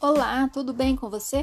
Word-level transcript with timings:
Olá, 0.00 0.48
tudo 0.52 0.72
bem 0.72 0.94
com 0.94 1.10
você? 1.10 1.42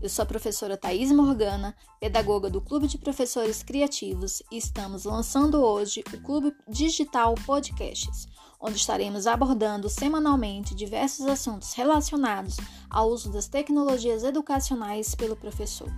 Eu 0.00 0.08
sou 0.08 0.22
a 0.22 0.26
professora 0.26 0.76
Thais 0.76 1.10
Morgana, 1.10 1.74
pedagoga 1.98 2.48
do 2.48 2.60
Clube 2.60 2.86
de 2.86 2.98
Professores 2.98 3.64
Criativos 3.64 4.44
e 4.52 4.58
estamos 4.58 5.02
lançando 5.02 5.60
hoje 5.60 6.04
o 6.14 6.20
Clube 6.22 6.54
Digital 6.68 7.34
Podcasts, 7.44 8.28
onde 8.60 8.76
estaremos 8.76 9.26
abordando 9.26 9.88
semanalmente 9.88 10.72
diversos 10.72 11.26
assuntos 11.26 11.72
relacionados 11.72 12.58
ao 12.88 13.10
uso 13.10 13.32
das 13.32 13.48
tecnologias 13.48 14.22
educacionais 14.22 15.16
pelo 15.16 15.34
professor. 15.34 15.90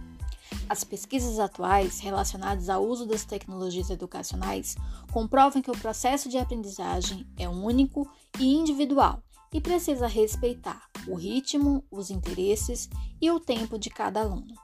As 0.66 0.84
pesquisas 0.84 1.38
atuais 1.38 2.00
relacionadas 2.00 2.70
ao 2.70 2.86
uso 2.86 3.04
das 3.04 3.26
tecnologias 3.26 3.90
educacionais 3.90 4.76
comprovam 5.12 5.60
que 5.60 5.70
o 5.70 5.76
processo 5.76 6.30
de 6.30 6.38
aprendizagem 6.38 7.26
é 7.36 7.46
único 7.46 8.10
e 8.40 8.54
individual 8.54 9.22
e 9.52 9.60
precisa 9.60 10.06
respeitar 10.06 10.87
o 11.08 11.14
ritmo, 11.14 11.84
os 11.90 12.10
interesses 12.10 12.88
e 13.20 13.30
o 13.30 13.40
tempo 13.40 13.78
de 13.78 13.90
cada 13.90 14.20
aluno. 14.20 14.54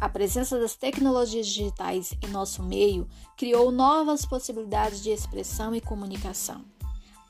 A 0.00 0.08
presença 0.08 0.58
das 0.58 0.74
tecnologias 0.74 1.46
digitais 1.46 2.14
em 2.22 2.28
nosso 2.28 2.62
meio 2.62 3.08
criou 3.36 3.70
novas 3.70 4.26
possibilidades 4.26 5.02
de 5.02 5.10
expressão 5.10 5.74
e 5.74 5.80
comunicação. 5.80 6.64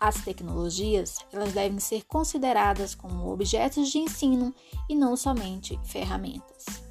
As 0.00 0.22
tecnologias 0.22 1.18
elas 1.32 1.52
devem 1.52 1.78
ser 1.78 2.04
consideradas 2.04 2.94
como 2.94 3.30
objetos 3.30 3.90
de 3.90 3.98
ensino 3.98 4.54
e 4.88 4.94
não 4.94 5.16
somente 5.16 5.78
ferramentas. 5.84 6.83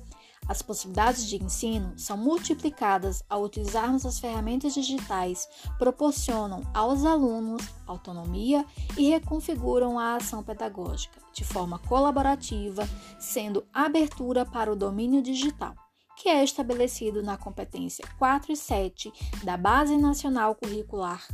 As 0.48 0.62
possibilidades 0.62 1.28
de 1.28 1.42
ensino 1.42 1.94
são 1.98 2.18
multiplicadas 2.18 3.24
ao 3.30 3.44
utilizarmos 3.44 4.06
as 4.06 4.20
ferramentas 4.20 4.74
digitais, 4.74 5.48
proporcionam 5.78 6.62
aos 6.74 7.06
alunos 7.06 7.64
autonomia 7.88 8.66
e 8.98 9.10
reconfiguram 9.10 9.98
a 10.00 10.16
ação 10.16 10.44
pedagógica 10.44 11.22
de 11.34 11.44
forma 11.44 11.80
colaborativa, 11.80 12.88
sendo 13.20 13.66
abertura 13.74 14.46
para 14.46 14.72
o 14.72 14.76
domínio 14.76 15.22
digital, 15.22 15.74
que 16.18 16.30
é 16.30 16.44
estabelecido 16.44 17.24
na 17.24 17.38
competência 17.38 18.06
4 18.18 18.52
e 18.52 18.56
7 18.56 19.12
da 19.44 19.58
Base 19.58 19.98
Nacional 19.98 20.56
Curricular 20.56 21.26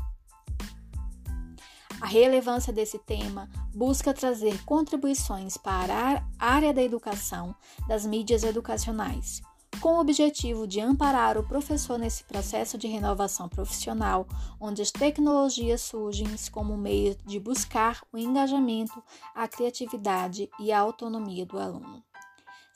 a 2.02 2.08
relevância 2.08 2.72
desse 2.72 2.98
tema 2.98 3.50
busca 3.74 4.14
trazer 4.14 4.64
contribuições 4.64 5.58
para 5.58 6.24
a 6.40 6.54
área 6.54 6.74
da 6.74 6.82
educação 6.82 7.54
das 7.88 8.06
mídias 8.06 8.44
educacionais, 8.44 9.42
com 9.82 9.96
o 9.96 10.00
objetivo 10.00 10.66
de 10.66 10.80
amparar 10.80 11.38
o 11.38 11.48
professor 11.48 11.98
nesse 11.98 12.24
processo 12.24 12.78
de 12.78 12.88
renovação 12.88 13.50
profissional, 13.50 14.28
onde 14.60 14.82
as 14.82 14.92
tecnologias 14.92 15.82
surgem 15.82 16.28
como 16.52 16.78
meio 16.78 17.16
de 17.26 17.40
buscar 17.40 18.02
o 18.12 18.18
engajamento, 18.18 19.04
a 19.36 19.48
criatividade 19.48 20.50
e 20.60 20.72
a 20.72 20.80
autonomia 20.80 21.46
do 21.46 21.60
aluno. 21.60 22.04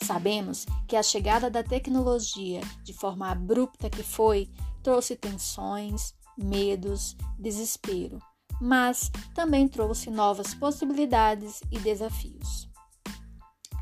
Sabemos 0.01 0.65
que 0.87 0.97
a 0.97 1.03
chegada 1.03 1.49
da 1.49 1.63
tecnologia, 1.63 2.59
de 2.83 2.93
forma 2.93 3.29
abrupta 3.29 3.89
que 3.89 4.03
foi, 4.03 4.49
trouxe 4.81 5.15
tensões, 5.15 6.13
medos, 6.37 7.15
desespero 7.39 8.19
mas 8.61 9.11
também 9.33 9.67
trouxe 9.67 10.09
novas 10.09 10.53
possibilidades 10.53 11.61
e 11.71 11.79
desafios. 11.79 12.73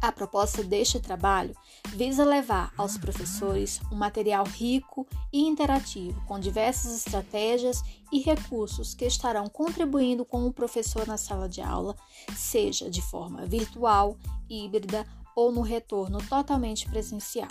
A 0.01 0.11
proposta 0.11 0.63
deste 0.63 0.99
trabalho 0.99 1.55
visa 1.89 2.25
levar 2.25 2.73
aos 2.75 2.97
professores 2.97 3.79
um 3.91 3.95
material 3.95 4.43
rico 4.43 5.05
e 5.31 5.41
interativo, 5.41 6.19
com 6.25 6.39
diversas 6.39 6.97
estratégias 6.97 7.83
e 8.11 8.19
recursos 8.19 8.95
que 8.95 9.05
estarão 9.05 9.47
contribuindo 9.47 10.25
com 10.25 10.47
o 10.47 10.51
professor 10.51 11.05
na 11.05 11.17
sala 11.17 11.47
de 11.47 11.61
aula, 11.61 11.95
seja 12.35 12.89
de 12.89 12.99
forma 12.99 13.45
virtual, 13.45 14.17
híbrida 14.49 15.05
ou 15.35 15.51
no 15.51 15.61
retorno 15.61 16.17
totalmente 16.27 16.89
presencial. 16.89 17.47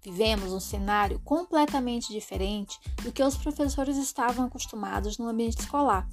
Vivemos 0.00 0.52
um 0.52 0.60
cenário 0.60 1.18
completamente 1.24 2.12
diferente 2.12 2.78
do 3.02 3.10
que 3.10 3.22
os 3.22 3.36
professores 3.36 3.96
estavam 3.96 4.46
acostumados 4.46 5.18
no 5.18 5.26
ambiente 5.26 5.58
escolar 5.58 6.08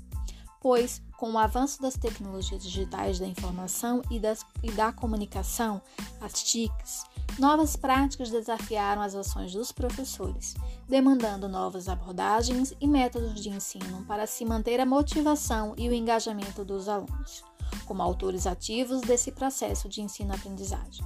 pois, 0.66 1.00
com 1.16 1.32
o 1.32 1.38
avanço 1.38 1.80
das 1.80 1.96
tecnologias 1.96 2.64
digitais 2.64 3.20
da 3.20 3.28
informação 3.28 4.02
e, 4.10 4.20
das, 4.20 4.44
e 4.64 4.72
da 4.72 4.92
comunicação, 4.92 5.80
as 6.20 6.42
TICs, 6.42 7.04
novas 7.38 7.76
práticas 7.76 8.32
desafiaram 8.32 9.04
as 9.04 9.14
ações 9.14 9.54
dos 9.54 9.72
professores, 9.72 10.56
demandando 10.90 11.48
novas 11.48 11.88
abordagens 11.88 12.74
e 12.82 12.88
métodos 12.88 13.40
de 13.40 13.50
ensino 13.50 14.04
para 14.08 14.26
se 14.26 14.44
manter 14.44 14.80
a 14.80 14.88
motivação 14.88 15.76
e 15.78 15.88
o 15.88 15.94
engajamento 15.94 16.66
dos 16.66 16.90
alunos, 16.90 17.44
como 17.86 18.02
autores 18.02 18.48
ativos 18.48 19.02
desse 19.02 19.32
processo 19.32 19.88
de 19.88 20.02
ensino-aprendizagem. 20.02 21.06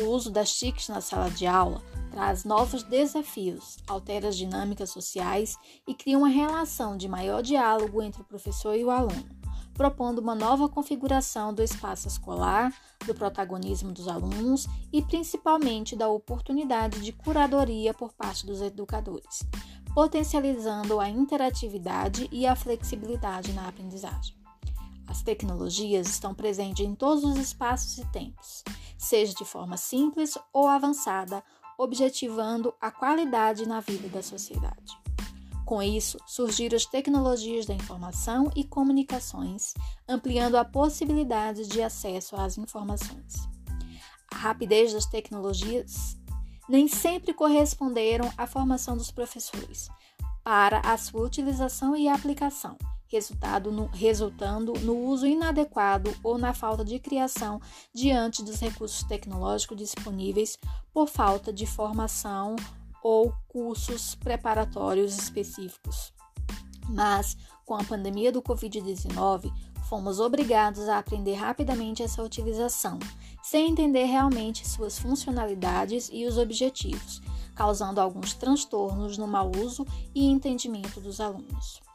O 0.00 0.10
uso 0.10 0.30
das 0.30 0.54
TICs 0.54 0.88
na 0.88 1.00
sala 1.00 1.28
de 1.28 1.44
aula 1.44 1.82
traz 2.12 2.44
novos 2.44 2.84
desafios, 2.84 3.78
altera 3.88 4.28
as 4.28 4.36
dinâmicas 4.36 4.90
sociais 4.90 5.56
e 5.86 5.94
cria 5.94 6.16
uma 6.16 6.28
relação 6.28 6.96
de 6.96 7.08
maior 7.08 7.42
diálogo 7.42 8.00
entre 8.00 8.22
o 8.22 8.24
professor 8.24 8.76
e 8.76 8.84
o 8.84 8.90
aluno, 8.90 9.28
propondo 9.74 10.20
uma 10.20 10.36
nova 10.36 10.68
configuração 10.68 11.52
do 11.52 11.62
espaço 11.62 12.06
escolar, 12.06 12.72
do 13.06 13.14
protagonismo 13.14 13.92
dos 13.92 14.06
alunos 14.06 14.68
e 14.92 15.02
principalmente 15.02 15.96
da 15.96 16.08
oportunidade 16.08 17.00
de 17.00 17.10
curadoria 17.10 17.92
por 17.92 18.12
parte 18.12 18.46
dos 18.46 18.60
educadores, 18.60 19.42
potencializando 19.94 21.00
a 21.00 21.08
interatividade 21.08 22.28
e 22.30 22.46
a 22.46 22.54
flexibilidade 22.54 23.52
na 23.52 23.66
aprendizagem. 23.66 24.37
As 25.08 25.22
tecnologias 25.22 26.06
estão 26.06 26.34
presentes 26.34 26.84
em 26.86 26.94
todos 26.94 27.24
os 27.24 27.38
espaços 27.38 27.96
e 27.96 28.04
tempos, 28.12 28.62
seja 28.98 29.32
de 29.34 29.44
forma 29.44 29.76
simples 29.78 30.36
ou 30.52 30.68
avançada, 30.68 31.42
objetivando 31.78 32.74
a 32.80 32.90
qualidade 32.90 33.66
na 33.66 33.80
vida 33.80 34.08
da 34.08 34.22
sociedade. 34.22 34.98
Com 35.64 35.82
isso, 35.82 36.18
surgiram 36.26 36.76
as 36.76 36.84
tecnologias 36.84 37.66
da 37.66 37.74
informação 37.74 38.50
e 38.54 38.64
comunicações, 38.64 39.74
ampliando 40.06 40.56
a 40.56 40.64
possibilidade 40.64 41.66
de 41.66 41.82
acesso 41.82 42.36
às 42.36 42.58
informações. 42.58 43.48
A 44.30 44.36
rapidez 44.36 44.92
das 44.92 45.06
tecnologias 45.06 46.18
nem 46.68 46.86
sempre 46.86 47.32
corresponderam 47.32 48.30
à 48.36 48.46
formação 48.46 48.96
dos 48.96 49.10
professores 49.10 49.88
para 50.44 50.80
a 50.80 50.96
sua 50.98 51.22
utilização 51.22 51.96
e 51.96 52.08
aplicação, 52.08 52.76
resultado 53.08 53.72
no, 53.72 53.86
resultando 53.86 54.72
no 54.80 54.96
uso 54.96 55.26
inadequado 55.26 56.14
ou 56.22 56.38
na 56.38 56.52
falta 56.52 56.84
de 56.84 56.98
criação 56.98 57.60
diante 57.92 58.42
dos 58.44 58.60
recursos 58.60 59.02
tecnológicos 59.02 59.76
disponíveis 59.76 60.58
por 60.92 61.08
falta 61.08 61.52
de 61.52 61.66
formação 61.66 62.54
ou 63.02 63.32
cursos 63.48 64.14
preparatórios 64.14 65.16
específicos. 65.16 66.12
Mas, 66.88 67.36
com 67.64 67.74
a 67.74 67.84
pandemia 67.84 68.32
do 68.32 68.42
Covid-19, 68.42 69.52
fomos 69.88 70.20
obrigados 70.20 70.88
a 70.88 70.98
aprender 70.98 71.34
rapidamente 71.34 72.02
essa 72.02 72.22
utilização, 72.22 72.98
sem 73.42 73.70
entender 73.70 74.04
realmente 74.04 74.68
suas 74.68 74.98
funcionalidades 74.98 76.10
e 76.12 76.26
os 76.26 76.36
objetivos, 76.36 77.22
causando 77.54 78.00
alguns 78.00 78.34
transtornos 78.34 79.16
no 79.16 79.26
mau 79.26 79.50
uso 79.56 79.86
e 80.14 80.26
entendimento 80.26 81.00
dos 81.00 81.20
alunos. 81.20 81.87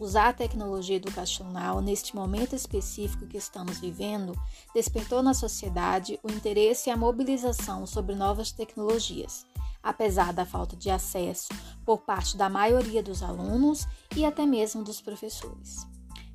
Usar 0.00 0.28
a 0.28 0.32
tecnologia 0.32 0.96
educacional 0.96 1.82
neste 1.82 2.16
momento 2.16 2.56
específico 2.56 3.26
que 3.26 3.36
estamos 3.36 3.78
vivendo 3.78 4.32
despertou 4.72 5.22
na 5.22 5.34
sociedade 5.34 6.18
o 6.22 6.32
interesse 6.32 6.88
e 6.88 6.92
a 6.92 6.96
mobilização 6.96 7.86
sobre 7.86 8.14
novas 8.14 8.50
tecnologias, 8.50 9.44
apesar 9.82 10.32
da 10.32 10.46
falta 10.46 10.74
de 10.74 10.88
acesso 10.88 11.48
por 11.84 11.98
parte 11.98 12.34
da 12.34 12.48
maioria 12.48 13.02
dos 13.02 13.22
alunos 13.22 13.86
e 14.16 14.24
até 14.24 14.46
mesmo 14.46 14.82
dos 14.82 15.02
professores. 15.02 15.86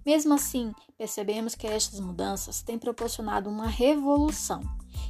Mesmo 0.06 0.36
assim, 0.36 0.72
percebemos 0.98 1.56
que 1.56 1.66
estas 1.66 2.00
mudanças 2.00 2.62
têm 2.62 2.78
proporcionado 2.78 3.50
uma 3.50 3.68
revolução 3.68 4.62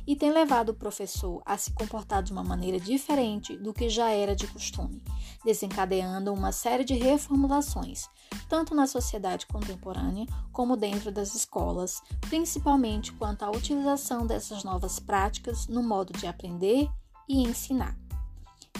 e 0.07 0.15
têm 0.15 0.31
levado 0.31 0.69
o 0.69 0.73
professor 0.73 1.41
a 1.45 1.57
se 1.57 1.71
comportar 1.73 2.23
de 2.23 2.31
uma 2.31 2.43
maneira 2.43 2.79
diferente 2.79 3.57
do 3.57 3.73
que 3.73 3.89
já 3.89 4.09
era 4.09 4.35
de 4.35 4.47
costume, 4.47 5.03
desencadeando 5.43 6.31
uma 6.33 6.51
série 6.51 6.85
de 6.85 6.93
reformulações, 6.93 8.07
tanto 8.47 8.73
na 8.73 8.87
sociedade 8.87 9.45
contemporânea 9.47 10.25
como 10.51 10.77
dentro 10.77 11.11
das 11.11 11.35
escolas, 11.35 12.01
principalmente 12.29 13.11
quanto 13.13 13.43
à 13.43 13.51
utilização 13.51 14.25
dessas 14.25 14.63
novas 14.63 14.99
práticas 14.99 15.67
no 15.67 15.83
modo 15.83 16.13
de 16.13 16.25
aprender 16.25 16.87
e 17.27 17.41
ensinar. 17.41 18.04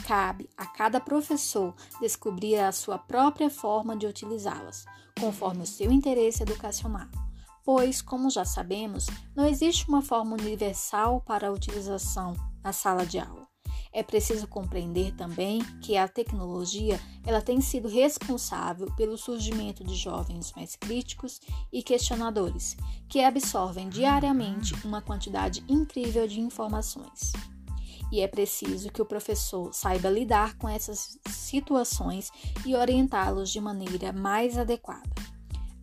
Cabe 0.06 0.48
a 0.56 0.68
cada 0.68 1.00
professor 1.00 1.74
descobrir 2.00 2.57
a 2.60 2.72
sua 2.72 2.96
própria 2.96 3.50
forma 3.50 3.98
de 3.98 4.06
utilizá-las, 4.06 4.86
conforme 5.19 5.63
o 5.63 5.66
seu 5.66 5.92
interesse 5.92 6.44
educacional, 6.44 7.07
pois, 7.63 8.04
como 8.04 8.30
já 8.30 8.46
sabemos, 8.46 9.07
não 9.36 9.48
existe 9.48 9.90
uma 9.90 10.04
forma 10.04 10.36
universal 10.36 11.22
para 11.22 11.48
a 11.48 11.52
utilização 11.52 12.36
na 12.63 12.72
sala 12.72 13.04
de 13.04 13.18
aula. 13.18 13.48
É 13.92 14.04
preciso 14.04 14.48
compreender 14.48 15.16
também 15.16 15.60
que 15.81 15.98
a 15.98 16.08
tecnologia 16.08 17.00
ela 17.25 17.42
tem 17.42 17.60
sido 17.60 17.88
responsável 17.88 18.94
pelo 18.96 19.18
surgimento 19.18 19.84
de 19.84 19.96
jovens 19.96 20.54
mais 20.56 20.75
críticos 20.75 21.40
e 21.74 21.81
questionadores, 21.81 22.78
que 23.10 23.24
absorvem 23.24 23.90
diariamente 23.90 24.75
uma 24.86 25.01
quantidade 25.01 25.66
incrível 25.68 26.28
de 26.28 26.40
informações. 26.40 27.31
E 28.12 28.22
é 28.22 28.28
preciso 28.28 28.92
que 28.92 29.02
o 29.02 29.06
professor 29.06 29.74
saiba 29.74 30.10
lidar 30.10 30.57
com 30.57 30.69
essas 30.69 31.18
situações 31.30 32.31
e 32.66 32.75
orientá-los 32.75 33.50
de 33.50 33.60
maneira 33.60 34.13
mais 34.13 34.57
adequada. 34.57 35.10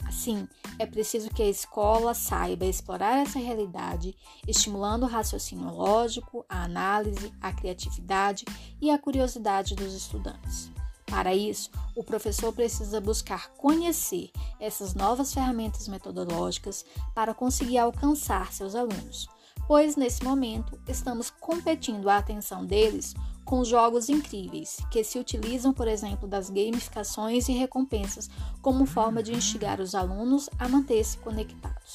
Assim, 0.06 0.46
é 0.78 0.86
preciso 0.86 1.30
que 1.30 1.42
a 1.42 1.48
escola 1.48 2.12
saiba 2.12 2.64
explorar 2.66 3.18
essa 3.18 3.38
realidade, 3.38 4.14
estimulando 4.46 5.04
o 5.04 5.08
raciocínio 5.08 5.70
lógico, 5.70 6.44
a 6.48 6.64
análise, 6.64 7.32
a 7.40 7.52
criatividade 7.52 8.44
e 8.80 8.90
a 8.90 8.98
curiosidade 8.98 9.74
dos 9.74 9.94
estudantes. 9.94 10.70
Para 11.06 11.34
isso, 11.34 11.70
o 11.94 12.02
professor 12.02 12.52
precisa 12.52 13.00
buscar 13.00 13.50
conhecer 13.50 14.30
essas 14.58 14.94
novas 14.94 15.32
ferramentas 15.32 15.86
metodológicas 15.86 16.84
para 17.14 17.34
conseguir 17.34 17.78
alcançar 17.78 18.52
seus 18.52 18.74
alunos, 18.74 19.28
pois 19.66 19.96
nesse 19.96 20.22
momento 20.24 20.78
estamos 20.88 21.30
competindo 21.30 22.08
a 22.08 22.18
atenção 22.18 22.64
deles 22.64 23.14
com 23.44 23.64
jogos 23.64 24.08
incríveis, 24.08 24.78
que 24.90 25.02
se 25.02 25.18
utilizam, 25.18 25.72
por 25.72 25.88
exemplo, 25.88 26.28
das 26.28 26.48
gamificações 26.48 27.48
e 27.48 27.52
recompensas 27.52 28.30
como 28.60 28.86
forma 28.86 29.22
de 29.22 29.32
instigar 29.32 29.80
os 29.80 29.94
alunos 29.94 30.48
a 30.58 30.68
manter-se 30.68 31.18
conectados. 31.18 31.94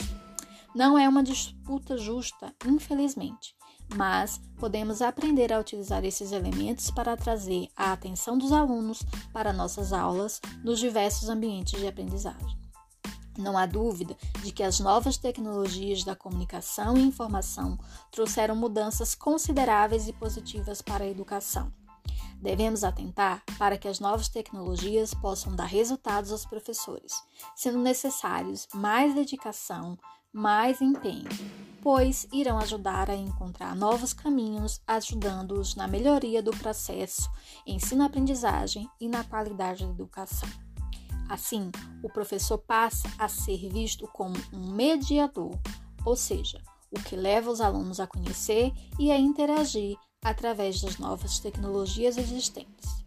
Não 0.75 0.97
é 0.97 1.07
uma 1.07 1.23
disputa 1.23 1.97
justa, 1.97 2.53
infelizmente, 2.65 3.55
mas 3.95 4.39
podemos 4.57 5.01
aprender 5.01 5.51
a 5.53 5.59
utilizar 5.59 6.03
esses 6.03 6.31
elementos 6.31 6.91
para 6.91 7.15
trazer 7.15 7.67
a 7.75 7.93
atenção 7.93 8.37
dos 8.37 8.51
alunos 8.51 9.01
para 9.33 9.53
nossas 9.53 9.93
aulas 9.93 10.41
nos 10.63 10.79
diversos 10.79 11.29
ambientes 11.29 11.79
de 11.79 11.87
aprendizagem. 11.87 12.66
Não 13.37 13.57
há 13.57 13.65
dúvida 13.65 14.17
de 14.43 14.51
que 14.51 14.63
as 14.63 14.79
novas 14.79 15.15
tecnologias 15.15 16.03
da 16.03 16.15
comunicação 16.15 16.97
e 16.97 17.03
informação 17.03 17.77
trouxeram 18.11 18.55
mudanças 18.55 19.13
consideráveis 19.13 20.07
e 20.07 20.13
positivas 20.13 20.81
para 20.81 21.03
a 21.03 21.07
educação. 21.07 21.71
Devemos 22.41 22.83
atentar 22.83 23.43
para 23.57 23.77
que 23.77 23.87
as 23.87 23.99
novas 23.99 24.27
tecnologias 24.27 25.13
possam 25.13 25.55
dar 25.55 25.65
resultados 25.65 26.31
aos 26.31 26.45
professores, 26.45 27.13
sendo 27.55 27.79
necessários 27.79 28.67
mais 28.73 29.13
dedicação, 29.13 29.97
mais 30.31 30.81
empenho, 30.81 31.29
pois 31.81 32.27
irão 32.31 32.59
ajudar 32.59 33.09
a 33.09 33.15
encontrar 33.15 33.75
novos 33.75 34.13
caminhos, 34.13 34.81
ajudando-os 34.85 35.75
na 35.75 35.87
melhoria 35.87 36.43
do 36.43 36.51
processo 36.51 37.29
ensino-aprendizagem 37.65 38.87
e 38.99 39.07
na 39.07 39.23
qualidade 39.23 39.85
da 39.85 39.91
educação. 39.91 40.66
Assim, 41.29 41.71
o 42.03 42.09
professor 42.09 42.57
passa 42.57 43.09
a 43.17 43.27
ser 43.27 43.69
visto 43.69 44.07
como 44.07 44.35
um 44.53 44.71
mediador, 44.71 45.57
ou 46.05 46.15
seja, 46.15 46.61
o 46.91 47.01
que 47.01 47.15
leva 47.15 47.51
os 47.51 47.61
alunos 47.61 47.99
a 47.99 48.07
conhecer 48.07 48.71
e 48.97 49.11
a 49.11 49.17
interagir 49.17 49.97
através 50.23 50.81
das 50.81 50.97
novas 50.97 51.39
tecnologias 51.39 52.17
existentes. 52.17 53.05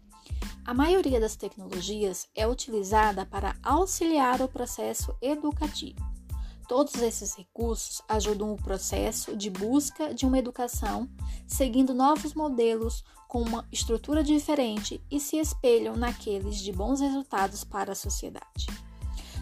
A 0.63 0.73
maioria 0.73 1.19
das 1.19 1.35
tecnologias 1.35 2.27
é 2.35 2.47
utilizada 2.47 3.25
para 3.25 3.55
auxiliar 3.63 4.41
o 4.41 4.47
processo 4.47 5.15
educativo. 5.21 5.99
Todos 6.67 6.95
esses 7.01 7.35
recursos 7.35 8.01
ajudam 8.07 8.53
o 8.53 8.61
processo 8.61 9.35
de 9.35 9.49
busca 9.49 10.13
de 10.13 10.25
uma 10.25 10.37
educação, 10.37 11.09
seguindo 11.45 11.93
novos 11.93 12.33
modelos 12.33 13.03
com 13.31 13.41
uma 13.41 13.65
estrutura 13.71 14.21
diferente 14.21 15.01
e 15.09 15.17
se 15.17 15.37
espelham 15.37 15.95
naqueles 15.95 16.57
de 16.57 16.69
bons 16.73 16.99
resultados 16.99 17.63
para 17.63 17.93
a 17.93 17.95
sociedade. 17.95 18.67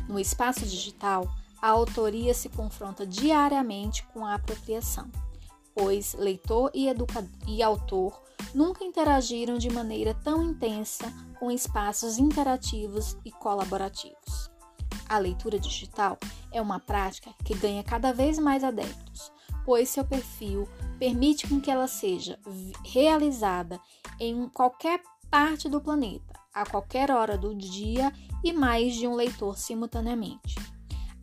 No 0.07 0.19
espaço 0.19 0.63
digital, 0.63 1.27
a 1.59 1.69
autoria 1.69 2.35
se 2.35 2.49
confronta 2.49 3.03
diariamente 3.03 4.03
com 4.13 4.23
a 4.23 4.35
apropriação, 4.35 5.09
pois 5.73 6.13
leitor 6.13 6.69
e, 6.71 6.85
e 7.47 7.63
autor 7.63 8.21
nunca 8.53 8.85
interagiram 8.85 9.57
de 9.57 9.71
maneira 9.71 10.13
tão 10.13 10.43
intensa 10.43 11.11
com 11.39 11.49
espaços 11.49 12.19
interativos 12.19 13.17
e 13.25 13.31
colaborativos. 13.31 14.51
A 15.09 15.17
leitura 15.17 15.57
digital 15.57 16.19
é 16.51 16.61
uma 16.61 16.79
prática 16.79 17.33
que 17.43 17.55
ganha 17.55 17.83
cada 17.83 18.13
vez 18.13 18.37
mais 18.37 18.63
adeptos, 18.63 19.31
pois 19.69 19.87
seu 19.87 20.03
perfil 20.03 20.67
permite 20.97 21.47
com 21.47 21.61
que 21.61 21.69
ela 21.69 21.87
seja 21.87 22.39
realizada 22.83 23.79
em 24.19 24.49
qualquer 24.49 24.99
parte 25.29 25.69
do 25.69 25.79
planeta, 25.79 26.33
a 26.51 26.65
qualquer 26.65 27.11
hora 27.11 27.37
do 27.37 27.53
dia 27.53 28.11
e 28.43 28.51
mais 28.51 28.95
de 28.95 29.05
um 29.05 29.13
leitor 29.13 29.59
simultaneamente. 29.59 30.55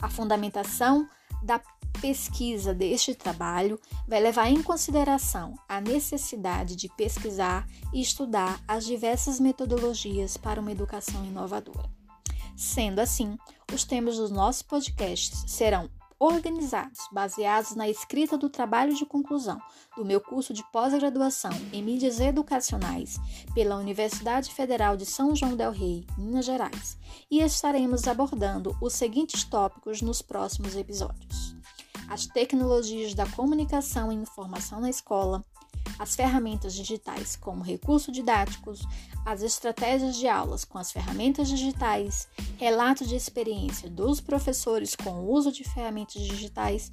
A 0.01 0.09
fundamentação 0.09 1.09
da 1.43 1.61
pesquisa 2.01 2.73
deste 2.73 3.17
trabalho 3.17 3.81
vai 4.07 4.21
levar 4.21 4.49
em 4.49 4.63
consideração 4.63 5.57
a 5.69 5.81
necessidade 5.81 6.77
de 6.77 6.89
pesquisar 6.91 7.67
e 7.93 8.01
estudar 8.01 8.61
as 8.69 8.87
diversas 8.87 9.41
metodologias 9.41 10.37
para 10.37 10.61
uma 10.61 10.71
educação 10.71 11.25
inovadora. 11.25 11.91
Sendo 12.57 13.01
assim, 13.01 13.37
os 13.75 13.83
temas 13.83 14.17
dos 14.19 14.31
nossos 14.31 14.63
podcasts 14.63 15.43
serão 15.49 15.91
organizados, 16.19 17.01
baseados 17.13 17.75
na 17.75 17.89
escrita 17.89 18.39
do 18.39 18.49
trabalho 18.49 18.95
de 18.95 19.05
conclusão 19.05 19.61
do 19.97 20.05
meu 20.05 20.21
curso 20.21 20.55
de 20.55 20.65
pós-graduação 20.71 21.51
em 21.73 21.83
mídias 21.83 22.21
educacionais 22.21 23.19
pela 23.55 23.77
Universidade 23.77 24.53
Federal 24.53 24.97
de 24.97 25.05
São 25.05 25.35
João 25.35 25.57
del 25.57 25.71
Rei, 25.71 26.07
Minas 26.17 26.45
Gerais, 26.47 26.99
e 27.31 27.41
estaremos 27.41 28.09
abordando 28.09 28.77
os 28.81 28.95
seguintes 28.95 29.45
tópicos 29.45 30.01
nos 30.01 30.23
próximos 30.23 30.75
episódios: 30.75 31.57
as 32.09 32.27
tecnologias 32.27 33.15
da 33.15 33.27
comunicação 33.27 34.11
e 34.11 34.17
informação 34.17 34.81
na 34.81 34.91
escola, 34.91 35.45
as 35.99 36.15
ferramentas 36.15 36.75
digitais 36.75 37.37
como 37.37 37.63
recursos 37.63 38.13
didáticos, 38.15 38.81
as 39.25 39.43
estratégias 39.43 40.17
de 40.17 40.29
aulas 40.29 40.65
com 40.65 40.79
as 40.79 40.93
ferramentas 40.93 41.49
digitais, 41.49 42.29
relatos 42.57 43.09
de 43.09 43.17
experiência 43.17 43.89
dos 43.89 44.21
professores 44.21 44.95
com 44.95 45.11
o 45.11 45.31
uso 45.33 45.51
de 45.51 45.65
ferramentas 45.65 46.23
digitais, 46.23 46.93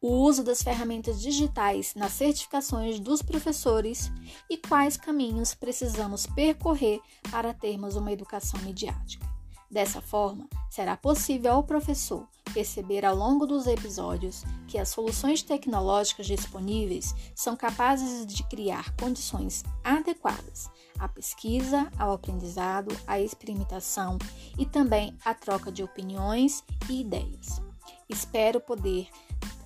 o 0.00 0.08
uso 0.08 0.44
das 0.44 0.62
ferramentas 0.62 1.20
digitais 1.20 1.94
nas 1.94 2.12
certificações 2.12 3.00
dos 3.00 3.20
professores 3.20 4.10
e 4.48 4.56
quais 4.56 4.96
caminhos 4.96 5.54
precisamos 5.54 6.26
percorrer 6.26 7.00
para 7.30 7.52
termos 7.52 7.96
uma 7.96 8.12
educação 8.12 8.60
midiática. 8.60 9.37
Dessa 9.70 10.00
forma, 10.00 10.48
será 10.70 10.96
possível 10.96 11.52
ao 11.52 11.62
professor 11.62 12.26
perceber 12.54 13.04
ao 13.04 13.14
longo 13.14 13.46
dos 13.46 13.66
episódios 13.66 14.42
que 14.66 14.78
as 14.78 14.88
soluções 14.88 15.42
tecnológicas 15.42 16.26
disponíveis 16.26 17.14
são 17.34 17.54
capazes 17.54 18.26
de 18.26 18.42
criar 18.44 18.94
condições 18.96 19.62
adequadas 19.84 20.70
à 20.98 21.06
pesquisa, 21.06 21.90
ao 21.98 22.12
aprendizado, 22.12 22.96
à 23.06 23.20
experimentação 23.20 24.18
e 24.58 24.64
também 24.64 25.16
à 25.24 25.34
troca 25.34 25.70
de 25.70 25.82
opiniões 25.82 26.64
e 26.88 27.02
ideias. 27.02 27.60
Espero 28.08 28.60
poder 28.60 29.08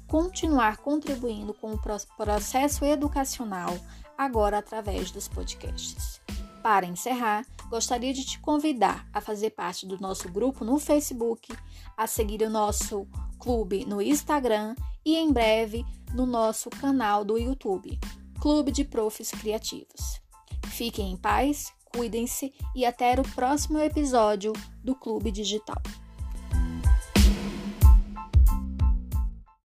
continuar 0.07 0.79
contribuindo 0.79 1.55
com 1.55 1.73
o 1.73 1.81
processo 2.17 2.85
educacional 2.85 3.79
agora 4.19 4.59
através 4.59 5.11
dos 5.11 5.27
podcasts. 5.27 6.21
Para 6.63 6.87
encerrar, 6.87 7.45
gostaria 7.73 8.13
de 8.13 8.23
te 8.23 8.39
convidar 8.39 9.09
a 9.15 9.21
fazer 9.23 9.49
parte 9.49 9.87
do 9.87 9.99
nosso 9.99 10.29
grupo 10.29 10.63
no 10.63 10.79
Facebook, 10.79 11.51
a 11.97 12.07
seguir 12.07 12.43
o 12.43 12.51
nosso 12.51 13.09
clube 13.39 13.87
no 13.87 14.03
Instagram 14.03 14.75
e 15.03 15.17
em 15.17 15.33
breve 15.33 15.83
no 16.13 16.27
nosso 16.27 16.69
canal 16.69 17.25
do 17.25 17.39
YouTube, 17.39 17.99
Clube 18.43 18.71
de 18.71 18.85
Profs 18.85 19.31
Criativos. 19.31 20.21
Fiquem 20.67 21.13
em 21.13 21.17
paz, 21.17 21.73
cuidem-se 21.97 22.53
e 22.77 22.85
até 22.85 23.19
o 23.19 23.23
próximo 23.23 23.79
episódio 23.79 24.53
do 24.85 24.95
Clube 24.95 25.31
Digital. 25.31 25.81